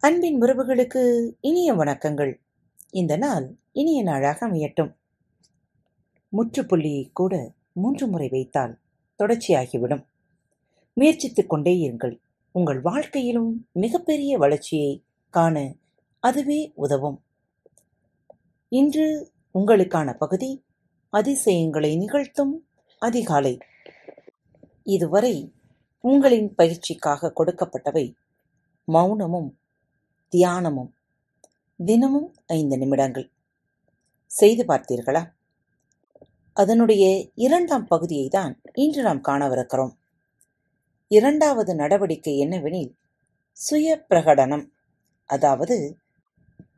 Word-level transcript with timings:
அன்பின் 0.00 0.40
உறவுகளுக்கு 0.42 1.30
இனிய 1.40 1.74
வணக்கங்கள். 1.74 2.34
இந்த 2.90 3.16
நாள் 3.16 3.56
இனிய 3.72 4.02
நாளாக 4.02 4.48
அமையட்டும். 4.48 4.94
முற்றுப்புள்ளியை 6.32 7.10
கூட 7.12 7.52
மூன்று 7.72 8.06
முறை 8.06 8.28
வைத்தால் 8.28 8.78
தொடர்ச்சியாகிவிடும். 9.18 10.06
முயற்சித்துக் 10.94 11.48
கொண்டே 11.48 11.74
இருங்கள். 11.74 12.20
உங்கள் 12.52 12.80
வாழ்க்கையிலும் 12.80 13.68
மிகப்பெரிய 13.72 14.38
வளர்ச்சியை 14.38 15.02
காண 15.30 15.74
அதுவே 16.20 16.72
உதவும். 16.74 17.22
இன்று 18.68 19.32
உங்களுக்கான 19.54 20.14
பகுதி 20.14 20.64
அதிசயங்களை 21.10 21.96
நிகழ்த்தும் 21.96 22.66
அதிகாலை. 22.98 23.58
இதுவரை 24.82 25.52
உங்களின் 26.00 26.54
பயிற்சிக்காக 26.58 27.32
கொடுக்கப்பட்டவை 27.36 28.14
மௌனமும் 28.92 29.50
தியானமும். 30.28 30.92
தினமும் 31.84 32.34
ஐந்து 32.46 32.78
நிமிடங்கள். 32.78 33.30
செய்து 34.26 34.64
பார்த்தீர்களா? 34.64 35.30
அதனுடைய 36.52 37.28
இரண்டாம் 37.34 37.86
பகுதியை 37.86 38.28
தான் 38.28 38.60
இன்று 38.72 39.02
நாம் 39.02 39.22
காணவிருக்கிறோம். 39.28 39.94
இரண்டாவது 41.08 41.74
நடவடிக்கை 41.74 42.46
என்னவெனில் 42.46 42.94
சுய 43.52 44.04
பிரகடனம் 44.10 44.68
அதாவது 45.26 45.96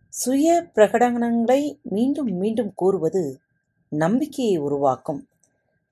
சுய 0.08 0.70
பிரகடனங்களை 0.74 1.82
மீண்டும் 1.82 2.36
மீண்டும் 2.36 2.72
கூறுவது 2.74 3.40
நம்பிக்கையை 3.88 4.56
உருவாக்கும். 4.56 5.28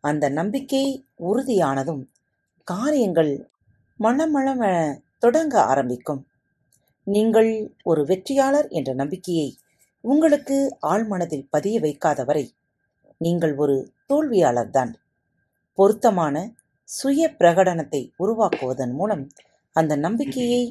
அந்த 0.01 0.29
நம்பிக்கை 0.29 1.05
உறுதியானதும் 1.19 2.07
காரியங்கள் 2.65 3.51
மனமளம 4.01 4.95
தொடங்க 5.19 5.63
ஆரம்பிக்கும். 5.63 6.28
நீங்கள் 7.09 7.51
ஒரு 7.83 8.01
வெற்றியாளர் 8.05 8.69
என்ற 8.69 8.91
நம்பிக்கையை 8.93 9.49
உங்களுக்கு 10.05 10.57
ஆழ்மனதில் 10.93 11.47
பதிய 11.51 11.77
வைக்காதவரை 11.81 12.45
நீங்கள் 13.21 13.55
ஒரு 13.55 13.77
தோல்வியாளர்தான் 14.09 14.93
பொருத்தமான 15.79 16.37
சுய 16.89 17.23
பிரகடனத்தை 17.39 18.01
உருவாக்குவதன் 18.19 18.95
மூலம் 18.95 19.25
அந்த 19.77 19.97
நம்பிக்கையை 19.97 20.63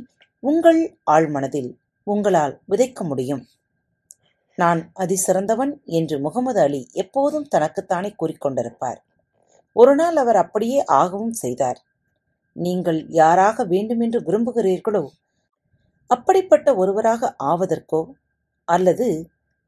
உங்கள் 0.44 0.82
ஆழ்மனதில் 1.12 1.70
உங்களால் 2.08 2.56
விதைக்க 2.70 3.02
முடியும். 3.04 3.44
நான் 4.58 4.82
அதிசிறந்தவன் 4.94 5.74
என்று 5.98 6.16
முகமது 6.20 6.60
அலி 6.62 6.82
எப்போதும் 6.94 7.48
தனக்குத்தானே 7.48 8.10
கூறிக்கொண்டிருப்பார் 8.20 9.00
ஒரு 9.76 9.94
நாள் 9.96 10.16
அவர் 10.16 10.36
அப்படியே 10.36 10.80
ஆகவும் 11.02 11.36
செய்தார். 11.44 11.80
நீங்கள் 12.56 13.00
யாராக 13.22 13.66
வேண்டுமென்று 13.66 14.20
விரும்புகிறீர்களோ 14.22 15.04
அப்படிப்பட்ட 16.08 16.76
ஒருவராக 16.76 17.36
ஆவதற்கோ 17.44 18.02
அல்லது 18.68 19.08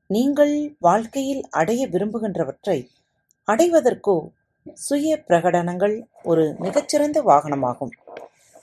நீங்கள் 0.08 0.76
வாழ்க்கையில் 0.80 1.42
அடைய 1.50 1.88
விரும்புகின்றவற்றை 1.88 2.88
அடைவதற்கோ 3.48 4.16
சுய 4.73 5.23
பிரகடனங்கள் 5.28 5.96
ஒரு 6.23 6.56
மிகச்சிறந்த 6.59 7.23
வாகனமாகும். 7.23 7.92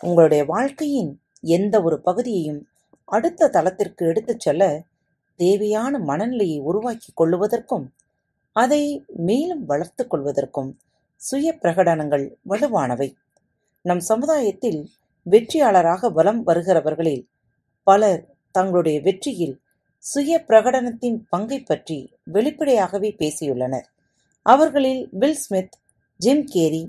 உங்களுடைய 0.00 0.44
வாழ்க்கையின் 0.44 1.20
எந்த 1.40 1.82
ஒரு 1.82 2.00
பகுதியையும் 2.00 2.68
அடுத்த 3.04 3.48
தளத்திற்கு 3.48 4.06
எடுத்துச் 4.06 4.40
செல்ல 4.40 4.82
தேவையான 5.36 5.98
மனநிலையை 5.98 6.58
உருவாக்கி 6.58 7.12
கொள்ளுவதற்கும் 7.16 7.86
அதை 8.52 9.04
மேலும் 9.08 9.64
வளர்த்து 9.64 10.06
கொள்வதற்கும் 10.06 10.70
சுய 11.16 11.58
பிரகடனங்கள் 11.62 12.34
வலுவானவை. 12.48 13.14
நம் 13.82 14.00
சமுதாயத்தில் 14.00 14.80
வெற்றியாளராக 15.30 16.10
வலம் 16.12 16.46
வருகிறவர்களில் 16.46 17.24
பலர் 17.86 18.22
தங்களுடைய 18.50 19.00
வெற்றியில் 19.00 19.56
சுய 20.04 20.44
பிரகடனத்தின் 20.48 21.18
பங்கை 21.28 21.58
பற்றி 21.60 21.98
வெளிப்படையாகவே 22.24 23.10
பேசியுள்ளனர். 23.18 23.86
அவர்களில் 24.46 25.02
Will 25.12 25.40
Smith 25.42 25.74
Jim 26.20 26.44
carry 26.44 26.82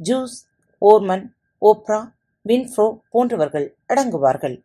juice 0.00 0.36
ஓர்மன் 0.82 1.26
Oprah 1.62 2.00
Winfrey 2.48 2.86
போன்றவர்கள் 3.10 3.66
அடங்குவார்கள். 3.88 4.56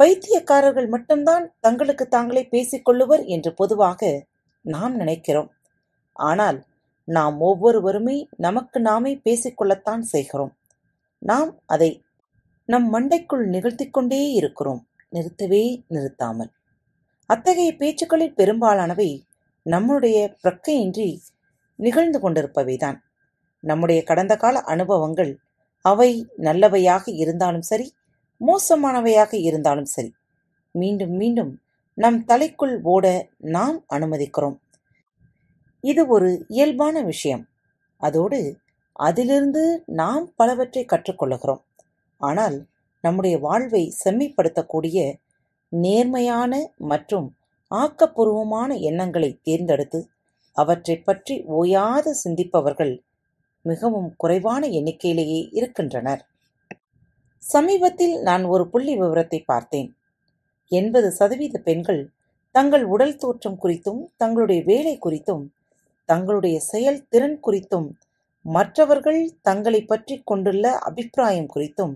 பைத்தியக்காரர்கள் 0.00 0.88
மட்டும்தான் 0.88 1.44
தங்களுக்கு 1.60 2.04
தாங்களே 2.08 2.42
பேசிக்கொள்ளுவர் 2.50 3.24
என்று 3.24 3.50
பொதுவாக 3.54 4.10
நாம் 4.64 4.94
நினைக்கிறோம். 4.96 5.50
ஆனால் 6.16 6.58
நாம் 7.08 7.36
ஒவ்வொருவருமே 7.40 8.16
நமக்கு 8.36 8.80
நாமே 8.80 9.12
பேசிக்கொள்ளத்தான் 9.24 10.04
செய்கிறோம். 10.12 10.52
நாம் 11.22 11.50
அதை 11.66 11.90
நம் 12.68 12.88
மண்டைக்குள் 12.94 13.44
நிகழ்த்திக்கொண்டே 13.54 14.22
இருக்கிறோம். 14.32 14.82
நிறுத்தவே 15.12 15.62
நிறுத்தாமல். 15.88 16.50
அத்தகைய 17.26 17.70
பேச்சுக்களில் 17.72 18.34
பெரும்பாலானவை 18.34 19.10
நம்முடைய 19.66 20.18
பிரக்கையின்றி 20.44 21.08
நிகழ்ந்து 21.78 22.18
கொண்டிருப்பவைதான். 22.20 22.98
நம்முடைய 23.64 24.00
கடந்த 24.02 24.34
கால 24.36 24.60
அனுபவங்கள் 24.60 25.32
அவை 25.84 26.10
நல்லவையாக 26.38 27.04
இருந்தாலும் 27.14 27.62
சரி 27.62 27.86
மோசமானவையாக 28.40 29.32
இருந்தாலும் 29.34 29.84
சரி 29.84 30.10
மீண்டும் 30.74 31.10
மீண்டும் 31.10 31.52
நம் 31.94 32.18
தலைக்குள் 32.24 32.74
ஓட 32.82 33.06
நாம் 33.38 33.84
அனுமதிக்கிறோம். 33.88 34.56
இது 35.84 36.06
ஒரு 36.06 36.28
இயல்பான 36.48 37.02
விஷயம். 37.02 37.44
அதோடு 38.00 38.40
அதிலிருந்து 38.92 39.62
நாம் 39.86 40.24
பலவற்றை 40.36 40.82
கற்றுக்கொள்ளுகிறோம் 40.84 41.62
ஆனால் 42.20 42.56
நம்முடைய 43.04 43.34
வாழ்வை 43.38 43.82
செம்மைப்படுத்தக்கூடிய 44.02 44.98
நேர்மையான 45.72 46.52
மற்றும் 46.90 47.28
ஆக்கப்பூர்வமான 47.70 48.70
எண்ணங்களை 48.80 49.30
தேர்ந்தெடுத்து 49.42 50.00
அவற்றை 50.56 50.96
பற்றி 50.98 51.34
ஓயாது 51.58 52.10
சிந்திப்பவர்கள் 52.14 52.94
மிகவும் 53.64 54.08
குறைவான 54.16 54.62
எண்ணிக்கையிலேயே 54.78 55.40
இருக்கின்றனர். 55.52 56.22
சமீபத்தில் 57.42 58.14
நான் 58.22 58.44
ஒரு 58.44 58.64
புள்ளி 58.68 58.94
விவரத்தை 58.94 59.40
பார்த்தேன். 59.42 59.90
எண்பது 60.72 61.08
சதவீத 61.12 61.58
பெண்கள் 61.58 62.02
தங்கள் 62.54 62.84
உடல் 62.84 63.16
தோற்றம் 63.16 63.58
குறித்தும் 63.62 64.00
தங்களுடைய 64.16 64.60
வேலை 64.62 64.94
குறித்தும் 64.98 65.44
தங்களுடைய 66.08 66.56
செயல் 66.72 67.00
திறன் 67.08 67.38
குறித்தும் 67.46 67.88
மற்றவர்கள் 68.44 69.20
தங்களை 69.42 69.80
பற்றி 69.82 70.14
கொண்டுள்ள 70.22 70.64
அபிப்பிராயம் 70.88 71.50
குறித்தும் 71.54 71.94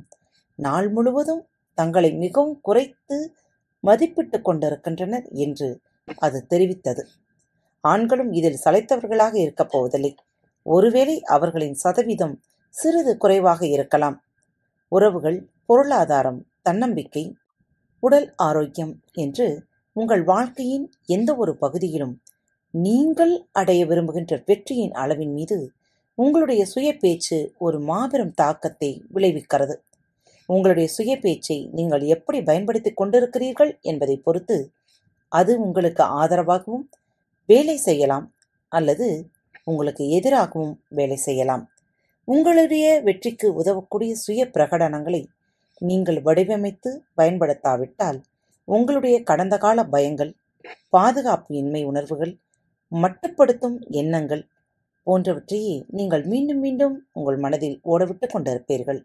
நாள் 0.59 0.89
முழுவதும் 0.91 1.43
தங்களை 1.75 2.13
மிகவும் 2.15 2.61
குறைத்து 2.61 3.35
மதிப்பிட்டுக் 3.83 4.43
கொண்டிருக்கின்றனர் 4.43 5.27
என்று 5.29 5.81
அது 6.19 6.47
தெரிவித்தது. 6.51 7.03
ஆண்களும் 7.81 8.33
இதில் 8.33 8.61
சளைத்தவர்களாக 8.65 9.35
இருக்கப் 9.37 9.71
போவதில்லை. 9.71 10.15
ஒருவேளை 10.63 11.23
அவர்களின் 11.23 11.75
சதவீதம் 11.75 12.43
சிறிது 12.75 13.17
குறைவாக 13.17 13.67
இருக்கலாம். 13.67 14.23
உறவுகள் 14.89 15.49
பொருளாதாரம் 15.67 16.47
தன்னம்பிக்கை 16.63 17.37
உடல் 18.01 18.33
ஆரோக்கியம் 18.37 19.01
என்று 19.13 19.67
உங்கள் 19.93 20.25
வாழ்க்கையின் 20.25 20.93
எந்த 21.07 21.37
ஒரு 21.37 21.57
பகுதியிலும் 21.57 22.23
நீங்கள் 22.71 23.47
அடைய 23.53 23.87
விரும்புகின்ற 23.87 24.43
வெற்றியின் 24.47 24.93
அளவின் 24.93 25.33
மீது 25.33 25.73
உங்களுடைய 26.15 26.65
சுய 26.65 26.97
பேச்சு 26.97 27.55
ஒரு 27.59 27.81
மாபெரும் 27.81 28.35
தாக்கத்தை 28.35 29.05
விளைவிக்கிறது. 29.15 29.75
உங்களுடைய 30.49 30.89
சுய 30.89 31.13
பேச்சை 31.17 31.59
நீங்கள் 31.73 32.03
எப்படி 32.07 32.39
பயன்படுத்திக் 32.41 32.99
கொண்டிருக்கிறீர்கள் 33.01 33.73
என்பதை 33.83 34.17
பொறுத்து 34.17 34.57
அது 35.33 35.53
உங்களுக்கு 35.61 36.03
ஆதரவாகவும் 36.21 36.87
வேலை 37.49 37.77
செய்யலாம் 37.77 38.27
அல்லது 38.73 39.07
உங்களுக்கு 39.65 40.05
எதிராகவும் 40.09 40.75
வேலை 40.89 41.17
செய்யலாம். 41.17 41.65
உங்களுடைய 42.29 42.87
வெற்றிக்கு 43.03 43.49
உதவக்கூடிய 43.55 44.13
சுய 44.15 44.45
பிரகடனங்களை 44.55 45.23
நீங்கள் 45.81 46.21
வடிவமைத்து 46.23 46.91
பயன்படுத்தாவிட்டால் 47.15 48.19
உங்களுடைய 48.69 49.17
கடந்த 49.23 49.55
கால 49.59 49.79
பயங்கள் 49.85 50.33
பாதுகாப்பு 50.89 51.53
இன்மை 51.57 51.83
உணர்வுகள் 51.85 52.33
மட்டுப்படுத்தும் 52.93 53.77
எண்ணங்கள் 53.91 54.45
போன்றவற்றையே 55.07 55.75
நீங்கள் 55.91 56.25
மீண்டும் 56.25 56.61
மீண்டும் 56.61 56.95
உங்கள் 57.13 57.37
மனதில் 57.37 57.81
ஓடவிட்டு 57.85 58.27
கொண்டிருப்பீர்கள். 58.27 59.01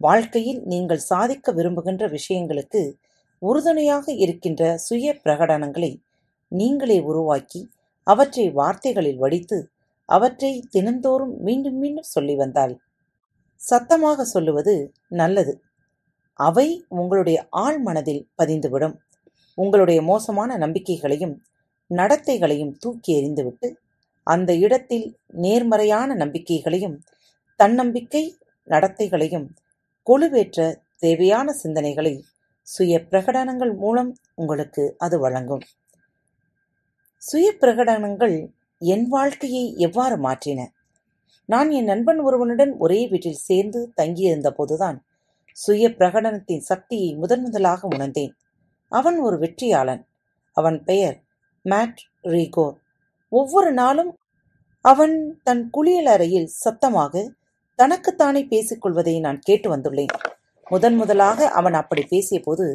வாழ்க்கையில் 0.00 0.60
நீங்கள் 0.64 1.06
சாதிக்க 1.10 1.52
விரும்புகின்ற 1.52 2.04
விஷயங்களுக்கு 2.08 2.82
உறுதுணையாக 3.42 4.12
இருக்கின்ற 4.14 4.62
சுய 4.78 5.14
பிரகடனங்களை 5.24 5.90
நீங்களே 6.52 6.98
உருவாக்கி 7.00 7.60
அவற்றை 8.06 8.46
வார்த்தைகளில் 8.50 9.18
வடித்து 9.18 9.58
அவற்றை 10.08 10.52
தினந்தோறும் 10.70 11.34
மீண்டும் 11.38 11.78
மீண்டும் 11.78 12.08
சொல்லி 12.08 12.34
வந்தால் 12.34 12.74
சத்தமாக 13.60 14.24
சொல்லுவது 14.24 14.74
நல்லது. 15.08 15.52
அவை 16.38 16.66
உங்களுடைய 16.88 17.38
ஆழ் 17.50 17.78
மனதில் 17.78 18.22
பதிந்துவிடும். 18.38 18.96
உங்களுடைய 19.58 20.00
மோசமான 20.02 20.50
நம்பிக்கைகளையும் 20.56 21.36
நடத்தைகளையும் 21.90 22.74
தூக்கி 22.78 23.10
எறிந்துவிட்டு 23.18 23.68
அந்த 24.26 24.50
இடத்தில் 24.56 25.06
நேர்மறையான 25.36 26.14
நம்பிக்கைகளையும் 26.14 26.96
தன்னம்பிக்கை 27.60 28.24
நடத்தைகளையும் 28.68 29.46
குழுவேற்ற 30.08 30.74
தேவையான 30.96 31.54
சிந்தனைகளை 31.62 32.20
சுய 32.60 33.06
பிரகடனங்கள் 33.10 33.76
மூலம் 33.76 34.16
உங்களுக்கு 34.34 34.94
அது 34.98 35.18
வழங்கும். 35.18 35.60
சுய 37.16 37.54
பிரகடனங்கள் 37.60 38.50
என் 38.78 39.08
வாழ்க்கையை 39.08 39.74
எவ்வாறு 39.76 40.16
மாற்றின? 40.16 40.66
நான் 41.44 41.70
என் 41.70 41.84
நண்பன் 41.84 42.18
ஒருவனுடன் 42.18 42.76
ஒரே 42.76 43.08
வீட்டில் 43.08 43.44
சேர்ந்து 43.48 43.92
தங்கியிருந்த 43.94 44.52
போதுதான் 44.52 45.04
சுய 45.52 45.88
பிரகடனத்தின் 45.88 46.58
சக்தியை 46.58 47.14
முதன் 47.14 47.40
முதலாக 47.40 47.88
உணர்ந்தேன். 47.90 48.34
அவன் 48.88 49.18
ஒரு 49.18 49.36
வெற்றியாளன். 49.38 50.02
அவன் 50.52 50.84
பெயர் 50.84 51.22
மேட் 51.64 52.00
ரீகோ. 52.22 52.74
ஒவ்வொரு 53.28 53.72
நாளும் 53.72 54.16
அவன் 54.80 55.40
தன் 55.42 55.70
குளியலறையில் 55.76 56.44
சத்தமாக 56.44 57.32
தனக்குத்தானே 57.78 58.40
பேசிக்கொள்வதை 58.44 59.20
நான் 59.20 59.38
கேட்டு 59.38 59.76
வந்துள்ளேன். 59.76 60.14
முதன் 60.66 60.96
முதலாக 60.96 61.48
அவன் 61.48 61.74
அப்படி 61.74 62.02
பேசியபோது 62.10 62.66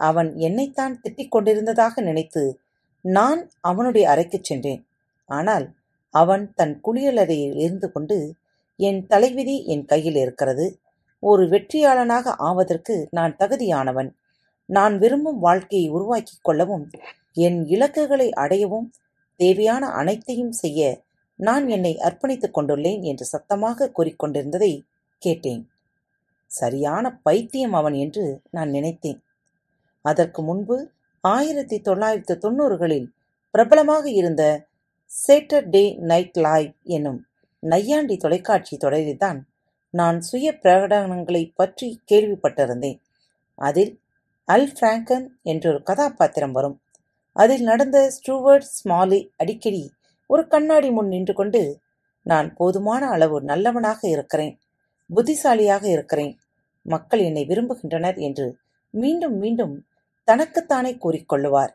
அவன் 0.00 0.36
என்னைத்தான் 0.36 1.00
திட்டிக் 1.02 1.28
கொண்டிருந்ததாக 1.28 2.02
நினைத்து 2.02 2.60
நான் 3.04 3.50
அவனுடைய 3.60 4.04
அறைக்குச் 4.10 4.44
சென்றேன். 4.44 4.82
ஆனால் 5.30 5.66
அவன் 6.14 6.52
தன் 6.54 6.80
குளியலறையில் 6.84 7.56
இருந்து 7.56 7.92
கொண்டு 7.92 8.18
என் 8.76 9.06
தலைவிதி 9.06 9.56
என் 9.66 9.84
கையில் 9.84 10.14
இருக்கிறது. 10.14 10.66
ஒரு 11.22 11.44
வெற்றியாளனாக 11.46 12.34
ஆவதற்கு 12.48 13.08
நான் 13.10 13.36
தகுதியானவன். 13.36 14.10
நான் 14.68 14.98
விரும்பும் 14.98 15.38
வாழ்க்கையை 15.38 15.88
உருவாக்கிக் 15.88 16.44
கொள்ளவும் 16.44 16.90
என் 17.32 17.66
இலக்குகளை 17.66 18.28
அடையவும் 18.36 18.88
தேவையான 19.40 19.86
அனைத்தையும் 19.90 20.52
செய்ய 20.52 20.80
நான் 21.38 21.68
என்னை 21.68 21.92
அர்ப்பணித்துக் 21.98 22.56
கொண்டுள்ளேன் 22.58 23.02
என்று 23.02 23.24
சத்தமாக 23.24 23.90
கூறிக்கொண்டிருந்ததை 23.98 24.80
கேட்டேன். 25.18 25.70
சரியான 26.50 27.14
பைத்தியம் 27.22 27.72
அவன் 27.72 27.92
என்று 27.94 28.40
நான் 28.50 28.70
நினைத்தேன். 28.70 29.22
அதற்கு 30.02 30.42
முன்பு 30.42 30.90
ஆயிரத்தி 31.20 31.80
தொள்ளாயிரத்து 31.80 32.34
தொண்ணூறுகளில் 32.38 33.08
பிரபலமாக 33.50 34.10
இருந்த 34.10 34.66
சேட்டர்டே 35.10 35.98
நைட் 35.98 36.36
லைவ் 36.36 36.72
என்னும் 36.82 37.26
நையாண்டி 37.62 38.16
தொலைக்காட்சி 38.16 38.76
தொடரில்தான் 38.76 39.38
நான் 39.90 40.20
சுய 40.20 40.58
பிரகடனங்களை 40.62 41.52
பற்றி 41.54 42.00
கேள்விப்பட்டிருந்தேன். 42.12 42.98
அதில் 43.54 43.92
அல் 44.44 44.72
பிராங்கன் 44.80 45.26
என்றொரு 45.42 45.82
கதாபாத்திரம் 45.82 46.52
வரும். 46.52 46.80
அதில் 47.32 47.62
நடந்த 47.62 48.10
ஸ்டூவர்ட் 48.10 48.68
ஸ்மாலி 48.76 49.20
அடிக்கடி 49.36 49.92
ஒரு 50.26 50.46
கண்ணாடி 50.46 50.90
முன் 50.90 51.08
நின்று 51.08 51.34
கொண்டு 51.34 51.80
நான் 52.22 52.54
போதுமான 52.54 53.08
அளவு 53.08 53.42
நல்லவனாக 53.42 54.08
இருக்கிறேன் 54.08 54.60
புத்திசாலியாக 55.14 55.88
இருக்கிறேன் 55.88 56.38
மக்கள் 56.82 57.20
என்னை 57.20 57.46
விரும்புகின்றனர் 57.46 58.18
என்று 58.18 58.56
மீண்டும் 58.90 59.36
மீண்டும் 59.38 59.86
தனக்குத்தானே 60.24 60.92
கூறிக்கொள்ளுவார். 60.94 61.72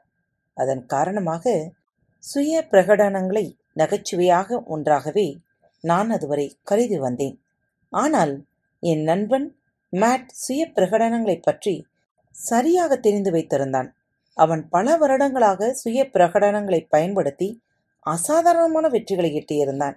அதன் 0.54 0.86
காரணமாக 0.86 1.72
சுய 2.20 2.68
பிரகடனங்களை 2.72 3.58
நகைச்சுவையாக 3.74 4.64
ஒன்றாகவே 4.64 5.40
நான் 5.82 6.10
அதுவரை 6.10 6.60
கருதி 6.64 6.98
வந்தேன். 6.98 7.42
ஆனால் 7.90 8.46
என் 8.80 9.04
நண்பன் 9.04 9.56
மேட் 9.92 10.28
சுய 10.28 10.72
பிரகடனங்களைப் 10.76 11.42
பற்றி 11.42 11.86
சரியாக 12.32 12.98
தெரிந்து 12.98 13.32
வைத்திருந்தான். 13.32 13.90
அவன் 14.38 14.70
பல 14.70 14.98
வருடங்களாக 14.98 15.74
சுய 15.74 16.10
பிரகடனங்களை 16.14 16.86
பயன்படுத்தி 16.90 17.62
அசாதாரணமான 18.06 18.88
வெற்றிகளை 18.90 19.32
எட்டியிருந்தான். 19.34 19.96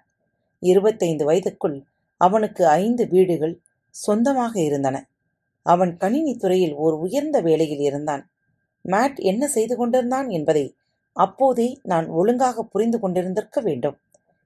இருபத்தைந்து 0.59 1.25
வயதுக்குள் 1.25 1.77
அவனுக்கு 2.17 2.67
ஐந்து 2.67 3.09
வீடுகள் 3.09 3.61
சொந்தமாக 3.91 4.61
இருந்தன. 4.61 4.97
அவன் 5.63 5.97
கணினி 5.97 6.37
துறையில் 6.37 6.75
ஒரு 6.75 6.99
உயர்ந்த 6.99 7.41
வேலையில் 7.41 7.79
இருந்தான். 7.79 8.29
மேட் 8.85 9.17
என்ன 9.17 9.47
செய்து 9.49 9.77
கொண்டிருந்தான் 9.77 10.29
என்பதை 10.29 10.77
அப்போதே 11.13 11.79
நான் 11.83 12.07
ஒழுங்காக 12.09 12.63
புரிந்து 12.63 12.99
கொண்டிருந்திருக்க 13.01 13.61
வேண்டும். 13.61 13.97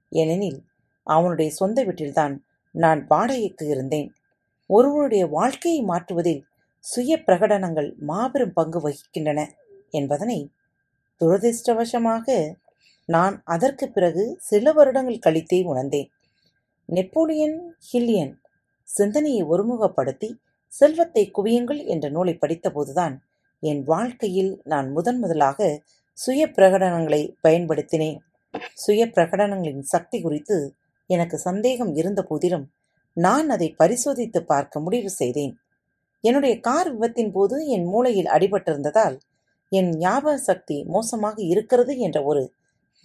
ஏனெனில் 0.09 0.59
அவனுடைய 1.03 1.51
சொந்த 1.51 1.83
வீட்டில்தான் 1.83 2.43
நான் 2.71 3.05
வாடகைக்கு 3.07 3.65
இருந்தேன். 3.65 4.13
ஒருவனுடைய 4.65 5.27
வாழ்க்கையை 5.27 5.81
மாற்றுவதில் 5.83 6.41
சுய 6.79 7.17
பிரகடனங்கள் 7.17 7.95
மாபெரும் 7.99 8.53
பங்கு 8.53 8.79
வகிக்கின்றன 8.79 9.39
என்பதனை 9.89 10.51
துரதிர்ஷ்டவசமாக 11.21 12.55
நான் 13.09 13.35
அதற்கு 13.45 13.85
பிறகு 13.89 14.23
சில 14.39 14.71
வருடங்கள் 14.71 15.23
கழித்தே 15.25 15.59
உணர்ந்தேன். 15.63 16.09
நெப்போலியன் 16.89 17.57
ஹில்லியன் 17.87 18.33
சிந்தனையை 18.89 19.43
ஒருமுகப்படுத்தி 19.43 20.29
செல்வத்தை 20.71 21.23
குவியுங்கள் 21.37 21.81
என்ற 21.85 22.05
நூலை 22.09 22.33
படித்தபோதுதான் 22.41 23.15
என் 23.63 23.81
வாழ்க்கையில் 23.83 24.51
நான் 24.63 24.87
முதன் 24.91 25.19
முதலாக 25.19 25.69
சுய 26.17 26.43
பிரகடனங்களை 26.57 27.21
பயன்படுத்தினேன். 27.43 28.19
சுய 28.73 29.01
பிரகடனங்களின் 29.15 29.87
சக்தி 29.93 30.17
குறித்து 30.21 30.57
எனக்கு 31.09 31.37
சந்தேகம் 31.37 31.91
இருந்த 31.95 32.21
போதிலும் 32.21 32.65
நான் 33.17 33.47
அதை 33.49 33.67
பரிசோதித்து 33.77 34.39
பார்க்க 34.43 34.79
முடிவு 34.79 35.09
செய்தேன். 35.11 35.53
என்னுடைய 36.23 36.53
கார் 36.59 36.89
விபத்தின் 36.93 37.31
போது 37.31 37.55
என் 37.75 37.85
மூளையில் 37.85 38.31
அடிபட்டிருந்ததால் 38.35 39.17
என் 39.71 39.89
ஞாபக 39.97 40.35
சக்தி 40.49 40.77
மோசமாக 40.87 41.37
இருக்கிறது 41.53 41.93
என்ற 42.05 42.17
ஒரு 42.23 42.43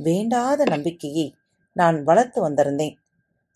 வேண்டாத 0.01 0.61
நம்பிக்கையை 0.65 1.27
நான் 1.77 1.99
வளர்த்து 2.03 2.39
வந்திருந்தேன். 2.47 2.97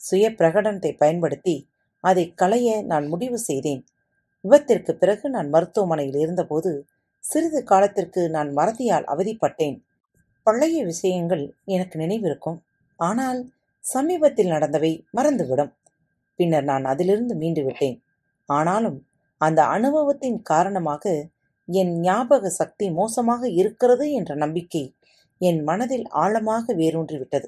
சுய 0.01 0.25
பிரகடனத்தை 0.31 0.93
பயன்படுத்தி 0.97 1.57
அதை 2.05 2.25
களைய 2.35 2.69
நான் 2.83 3.07
முடிவு 3.07 3.39
செய்தேன். 3.39 3.83
விபத்திற்கு 4.45 4.93
பிறகு 4.93 5.27
நான் 5.29 5.49
மருத்துவமனையில் 5.49 6.19
இருந்தபோது 6.21 6.71
சிறிது 7.25 7.61
காலத்திற்கு 7.63 8.21
நான் 8.31 8.51
மறதியால் 8.57 9.07
அவதிப்பட்டேன். 9.07 9.77
பழைய 10.47 10.85
விஷயங்கள் 10.85 11.45
எனக்கு 11.65 11.97
நினைவிருக்கும். 11.99 12.59
ஆனால் 12.99 13.41
சமீபத்தில் 13.85 14.53
நடந்தவை 14.53 14.93
மறந்துவிடும். 15.13 15.73
பின்னர் 16.39 16.65
நான் 16.65 16.85
அதிலிருந்து 16.85 17.35
மீண்டு 17.35 17.63
விட்டேன் 17.65 17.99
ஆனாலும் 18.49 18.99
அந்த 19.41 19.61
அனுபவத்தின் 19.67 20.39
காரணமாக 20.43 21.05
என் 21.69 21.93
ஞாபக 22.01 22.51
சக்தி 22.51 22.87
மோசமாக 22.91 23.49
இருக்கிறது 23.61 24.05
என்ற 24.11 24.35
நம்பிக்கை 24.35 24.83
என் 25.41 25.61
மனதில் 25.63 26.07
ஆழமாக 26.23 26.75
வேரூன்றிவிட்டது. 26.75 27.47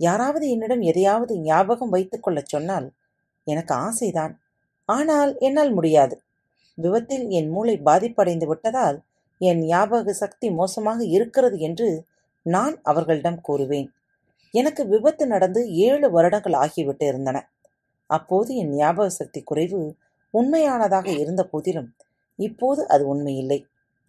யாராவது 0.00 0.44
என்னிடம் 0.50 0.80
எதையாவது 0.80 1.34
ஞாபகம் 1.38 1.88
வைத்துக் 1.88 2.22
கொள்ளச் 2.22 2.48
சொன்னால் 2.48 2.86
எனக்கு 3.46 3.74
ஆசைதான். 3.74 4.34
ஆனால் 4.88 5.32
என்னால் 5.38 5.72
முடியாது. 5.72 6.14
விபத்தில் 6.78 7.24
என் 7.28 7.48
மூளை 7.48 7.74
பாதிப்படைந்து 7.84 8.46
விட்டதால் 8.46 8.98
என் 9.40 9.60
ஞாபக 9.64 10.12
சக்தி 10.12 10.50
மோசமாக 10.50 11.00
இருக்கிறது 11.04 11.58
என்று 11.58 11.88
நான் 12.46 12.74
அவர்களிடம் 12.82 13.40
கூறுவேன். 13.48 13.88
எனக்கு 14.54 14.86
விபத்து 14.86 15.24
நடந்து 15.26 15.60
ஏழு 15.86 16.06
வருடங்கள் 16.10 16.52
ஆகிவிட்டு 16.52 17.06
இருந்தன. 17.06 17.38
அப்போது 18.10 18.50
என் 18.56 18.72
ஞாபக 18.74 19.08
சக்தி 19.08 19.40
குறைவு 19.42 19.80
உண்மையானதாக 20.34 21.08
இருந்த 21.18 21.42
போதிலும் 21.44 21.90
இப்போது 22.38 22.80
அது 22.88 23.04
உண்மையில்லை. 23.14 23.60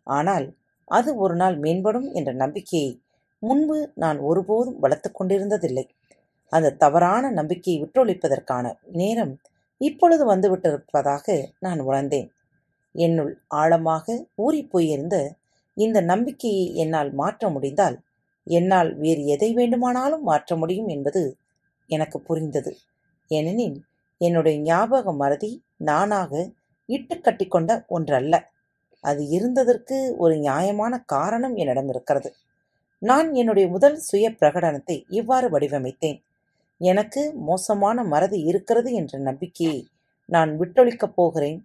ஆனால் 0.07 0.47
அது 0.91 1.09
ஒரு 1.15 1.35
நாள் 1.35 1.59
மேம்படும் 1.59 2.07
என்ற 2.13 2.31
நம்பிக்கையை 2.33 2.91
முன்பு 3.43 3.77
நான் 3.95 4.19
ஒருபோதும் 4.19 4.79
வளர்த்து 4.79 5.09
கொண்டிருந்ததில்லை. 5.11 5.85
அந்த 6.51 6.75
தவறான 6.77 7.31
நம்பிக்கையை 7.31 7.77
விட்டொழிப்பதற்கான 7.81 8.65
நேரம் 8.91 9.33
இப்பொழுது 9.81 10.23
வந்துவிட்டிருப்பதாக 10.33 11.25
நான் 11.59 11.79
உணர்ந்தேன். 11.79 12.29
என்னுள் 12.95 13.33
ஆழமாக 13.47 14.05
ஊறிப்போயிருந்த 14.37 15.15
இந்த 15.77 16.01
நம்பிக்கையை 16.01 16.65
என்னால் 16.75 17.11
மாற்ற 17.13 17.49
முடிந்தால் 17.49 17.97
என்னால் 18.47 18.89
வேறு 18.95 19.21
எதை 19.25 19.49
வேண்டுமானாலும் 19.53 20.23
மாற்ற 20.23 20.55
முடியும் 20.55 20.87
என்பது 20.87 21.21
எனக்கு 21.89 22.17
புரிந்தது. 22.21 22.71
ஏனெனில் 23.31 23.77
என்னுடைய 24.21 24.55
ஞாபக 24.61 25.11
மறதி 25.13 25.51
நானாக 25.77 26.31
இட்டுக்கட்டி 26.89 27.45
கொண்ட 27.47 27.71
ஒன்றல்ல. 27.87 28.35
அது 29.03 29.21
இருந்ததற்கு 29.37 29.97
ஒரு 30.17 30.35
நியாயமான 30.37 30.93
காரணம் 31.05 31.55
என்னிடம் 31.55 31.89
இருக்கிறது. 31.89 32.29
நான் 33.01 33.33
என்னுடைய 33.33 33.69
முதல் 33.69 33.97
சுய 33.99 34.25
பிரகடனத்தை 34.39 35.05
இவ்வாறு 35.09 35.47
வடிவமைத்தேன். 35.49 36.19
எனக்கு 36.81 37.21
மோசமான 37.35 38.03
மறதி 38.03 38.39
இருக்கிறது 38.41 38.93
என்ற 38.93 39.17
நம்பிக்கையை 39.19 39.79
நான் 40.29 40.51
விட்டொழிக்கப் 40.59 41.15
போகிறேன். 41.15 41.59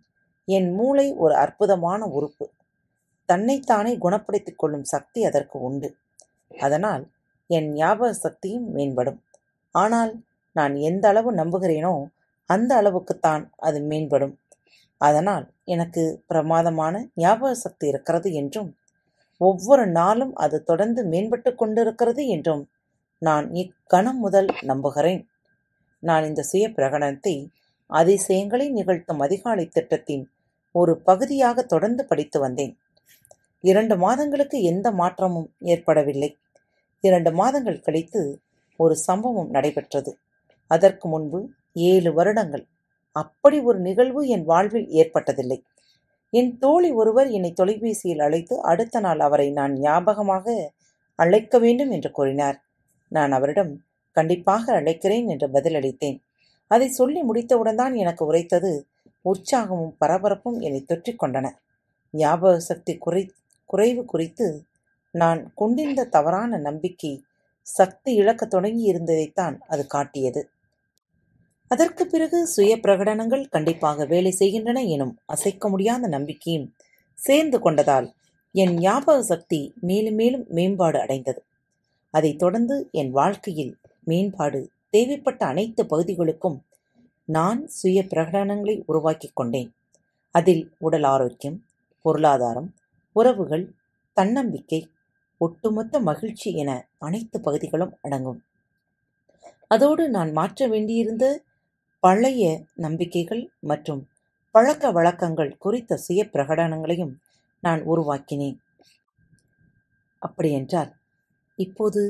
என் 0.48 0.70
மூளை 0.74 1.06
ஒரு 1.14 1.34
அற்புதமான 1.34 2.06
உறுப்பு. 2.06 2.46
தன்னைத்தானே 3.28 3.92
குணப்படுத்திக் 3.96 4.58
கொள்ளும் 4.58 4.84
சக்தி 4.84 5.24
அதற்கு 5.24 5.58
உண்டு. 5.58 5.88
அதனால் 6.58 7.04
என் 7.50 7.68
ஞாபக 7.72 8.10
சக்தியும் 8.12 8.66
மேம்படும். 8.74 9.18
ஆனால் 9.74 10.12
நான் 10.56 10.74
எந்த 10.76 11.08
அளவு 11.08 11.30
நம்புகிறேனோ 11.34 11.94
அந்த 12.50 12.70
அளவுக்குத்தான் 12.82 13.44
அது 13.58 13.78
மேம்படும். 13.80 14.34
அதனால் 15.00 15.46
எனக்கு 15.64 16.02
பிரமாதமான 16.26 16.94
ஞாபக 17.14 17.54
சக்தி 17.54 17.86
இருக்கிறது 17.86 18.28
என்றும் 18.32 18.70
ஒவ்வொரு 19.40 19.86
நாளும் 19.86 20.34
அது 20.34 20.64
தொடர்ந்து 20.64 21.04
மேம்பட்டு 21.04 21.54
கொண்டிருக்கிறது 21.54 22.26
என்றும் 22.26 22.68
நான் 23.18 23.54
இக்கணம் 23.54 24.18
முதல் 24.18 24.48
நம்புகிறேன். 24.62 25.28
நான் 25.98 26.24
இந்த 26.24 26.42
சுய 26.42 26.68
பிரகடனத்தை 26.68 27.48
அதிசயங்களை 27.86 28.70
நிகழ்த்தும் 28.70 29.20
அதிகாலை 29.20 29.66
திட்டத்தின் 29.66 30.30
ஒரு 30.72 30.98
பகுதியாக 30.98 31.62
தொடர்ந்து 31.62 32.04
படித்து 32.04 32.40
வந்தேன். 32.40 32.78
இரண்டு 33.60 33.96
மாதங்களுக்கு 33.96 34.62
எந்த 34.62 34.90
மாற்றமும் 34.90 35.52
ஏற்படவில்லை. 35.58 36.36
இரண்டு 37.00 37.32
மாதங்கள் 37.32 37.80
கழித்து 37.80 38.40
ஒரு 38.76 38.96
சம்பவம் 38.96 39.50
நடைபெற்றது. 39.50 40.18
அதற்கு 40.66 41.08
முன்பு 41.08 41.48
ஏழு 41.72 42.12
வருடங்கள். 42.12 42.66
அப்படி 43.12 43.60
ஒரு 43.60 43.78
நிகழ்வு 43.78 44.28
என் 44.28 44.44
வாழ்வில் 44.44 44.88
ஏற்பட்டதில்லை. 44.88 45.62
என் 46.38 46.52
தோழி 46.58 46.90
ஒருவர் 46.90 47.28
என்னை 47.30 47.50
தொலைபேசியில் 47.52 48.22
அழைத்து 48.26 48.54
அடுத்த 48.62 49.00
நாள் 49.00 49.20
அவரை 49.20 49.50
நான் 49.50 49.72
ஞாபகமாக 49.78 50.46
அழைக்க 51.18 51.58
வேண்டும் 51.58 51.90
என்று 51.90 52.10
கூறினார். 52.10 52.58
நான் 53.12 53.32
அவரிடம் 53.32 53.72
கண்டிப்பாக 54.16 54.64
அழைக்கிறேன் 54.80 55.26
என்று 55.26 55.46
பதிலளித்தேன். 55.48 56.18
அதை 56.70 56.88
சொல்லி 56.88 57.20
முடித்தவுடன் 57.22 57.76
தான் 57.76 57.94
எனக்கு 57.94 58.22
உரைத்தது 58.24 58.72
உற்சாகமும் 59.24 59.94
பரபரப்பும் 60.00 60.58
என்னை 60.60 60.80
தொற்றிக் 60.82 61.20
கொண்டன. 61.22 61.46
ஞாபக 62.14 62.54
சக்தி 62.60 62.92
குறை 62.96 63.22
குறைவு 63.70 64.02
குறித்து 64.04 64.46
நான் 65.14 65.40
கொண்டிருந்த 65.54 66.02
தவறான 66.06 66.58
நம்பிக்கை 66.58 67.12
சக்தி 67.66 68.10
இழக்கத் 68.14 68.50
தொடங்கி 68.50 68.84
இருந்ததைத்தான் 68.92 69.56
அது 69.66 69.82
காட்டியது. 69.86 70.40
அதற்கு 71.74 72.04
பிறகு 72.06 72.38
சுய 72.46 72.72
பிரகடனங்கள் 72.76 73.44
கண்டிப்பாக 73.50 74.04
வேலை 74.04 74.30
செய்கின்றன 74.30 74.82
எனும் 74.84 75.14
அசைக்க 75.26 75.68
முடியாத 75.68 76.06
நம்பிக்கையும் 76.06 76.66
சேர்ந்து 77.18 77.58
கொண்டதால் 77.58 78.08
என் 78.54 78.74
ஞாபக 78.78 79.22
சக்தி 79.22 79.60
மேலும் 79.80 80.14
மேலும் 80.14 80.44
மேம்பாடு 80.48 80.98
அடைந்தது. 81.00 81.40
அதைத் 82.14 82.38
தொடர்ந்து 82.38 82.76
என் 82.92 83.10
வாழ்க்கையில் 83.10 83.72
மேம்பாடு 84.04 84.60
தேவைப்பட்ட 84.90 85.46
அனைத்து 85.46 85.82
பகுதிகளுக்கும் 85.84 86.58
நான் 87.28 87.60
சுய 87.68 87.98
பிரகடனங்களை 88.02 88.82
உருவாக்கிக் 88.86 89.36
கொண்டேன். 89.36 89.70
அதில் 90.34 90.64
உடல் 90.78 91.02
ஆரோக்கியம் 91.02 91.58
பொருளாதாரம் 92.04 92.68
உறவுகள் 93.16 93.64
தன்னம்பிக்கை 94.16 94.80
ஒட்டுமொத்த 95.40 96.00
மகிழ்ச்சி 96.00 96.50
என 96.54 96.70
அனைத்து 96.98 97.40
பகுதிகளும் 97.40 97.94
அடங்கும். 98.02 98.40
அதோடு 99.70 100.08
நான் 100.08 100.32
மாற்ற 100.32 100.66
வேண்டியிருந்த 100.66 101.24
பழைய 102.04 102.44
நம்பிக்கைகள் 102.74 103.42
மற்றும் 103.60 104.00
பழக்க 104.50 104.90
வழக்கங்கள் 104.90 105.52
குறித்த 105.58 105.96
சுய 105.96 106.20
பிரகடனங்களையும் 106.32 107.14
நான் 107.60 107.82
உருவாக்கினேன். 107.82 108.58
அப்படியென்றால் 110.18 110.90
இப்போது 111.56 112.02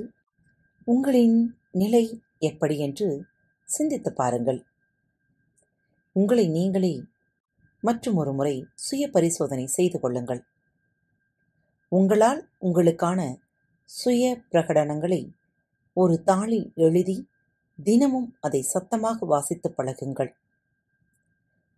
உங்களின் 0.85 1.37
நிலை 1.71 2.23
எப்படி 2.39 2.79
என்று 2.79 3.09
சிந்தித்து 3.69 4.13
பாருங்கள். 4.13 4.61
உங்களை 6.13 6.49
நீங்களே 6.49 6.95
மற்றும் 7.81 8.17
ஒரு 8.17 8.33
முறை 8.33 8.57
சுய 8.75 9.11
பரிசோதனை 9.11 9.67
செய்து 9.67 10.01
கொள்ளுங்கள். 10.01 10.43
உங்களால் 11.89 12.49
உங்களுக்கான 12.61 13.21
சுய 13.85 14.43
பிரகடனங்களை 14.51 15.23
ஒரு 15.93 16.23
தாளில் 16.27 16.69
எழுதி 16.75 17.29
தினமும் 17.79 18.37
அதை 18.41 18.63
சத்தமாக 18.63 19.27
வாசித்து 19.27 19.71
பழகுங்கள். 19.71 20.31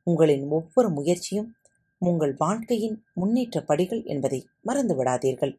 உங்களின் 0.02 0.48
ஒவ்வொரு 0.48 0.90
முயற்சியும் 0.90 1.56
உங்கள் 1.98 2.34
வாழ்க்கையின் 2.34 3.04
முன்னேற்ற 3.12 3.62
படிகள் 3.62 4.02
என்பதை 4.04 4.48
மறந்து 4.62 5.04
விடாதீர்கள் 5.04 5.58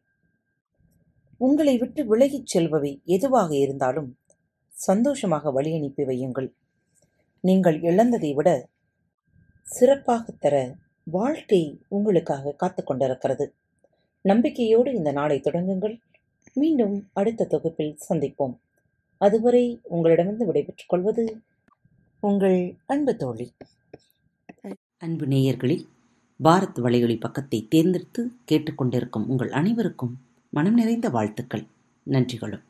உங்களை 1.36 1.78
விட்டு 1.78 2.04
விலகிச் 2.04 2.56
செல்பவை 2.56 3.02
எதுவாக 3.04 3.56
இருந்தாலும் 3.56 4.18
சந்தோஷமாக 4.68 5.50
வழி 5.50 5.74
அனுப்பி 5.74 6.02
வையுங்கள். 6.02 6.48
நீங்கள் 7.40 7.80
இழந்ததை 7.80 8.34
விட 8.34 8.68
சிறப்பாக 9.62 10.32
தர 10.32 10.74
வாழ்க்கை 11.04 11.80
உங்களுக்காக 11.88 12.52
காத்து 12.52 12.84
கொண்டிருக்கிறது. 12.84 13.54
நம்பிக்கையோடு 14.24 14.94
இந்த 14.94 15.12
நாளை 15.12 15.40
தொடங்குங்கள். 15.40 16.00
மீண்டும் 16.52 17.10
அடுத்த 17.12 17.44
தொகுப்பில் 17.44 17.98
சந்திப்போம். 18.08 18.56
அதுவரை 19.18 19.80
உங்களிடமிருந்து 19.82 20.46
விடைபெற்றுக் 20.46 20.88
கொள்வது 20.88 21.42
உங்கள் 22.20 22.76
அன்பு 22.86 23.16
தோழி. 23.16 23.52
அன்பு 24.96 25.26
நேயர்களில் 25.26 25.84
பாரத் 26.44 26.78
வலையொலி 26.78 27.20
பக்கத்தை 27.20 27.66
தேர்ந்தெடுத்து 27.68 28.32
கேட்டுக்கொண்டிருக்கும் 28.50 29.26
உங்கள் 29.26 29.52
அனைவருக்கும் 29.52 30.14
மனம் 30.50 30.74
நிறைந்த 30.74 31.10
வாழ்த்துக்கள் 31.10 31.66
நன்றிகளும். 32.06 32.64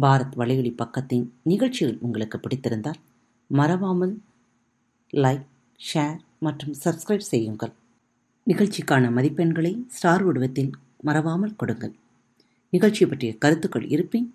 பாரத் 0.00 0.36
வலையொலி 0.36 0.72
பக்கத்தின் 0.82 1.26
நிகழ்ச்சிகள் 1.42 1.98
உங்களுக்கு 2.00 2.38
பிடித்திருந்தால் 2.38 3.00
மறவாமல் 3.46 4.20
லைக் 5.12 5.46
ஷேர் 5.80 6.18
மற்றும் 6.38 6.74
சப்ஸ்கிரைப் 6.84 7.28
செய்யுங்கள். 7.32 7.72
நிகழ்ச்சிக்கான 8.46 9.10
மதிப்பெண்களை 9.10 9.72
ஸ்டார் 9.86 10.22
உடவத்தில் 10.22 10.70
மறவாமல் 11.00 11.56
கொடுங்கள். 11.56 11.94
நிகழ்ச்சி 12.70 13.06
பற்றிய 13.06 13.36
கருத்துக்கள் 13.38 13.88
இருப்பின் 13.88 14.34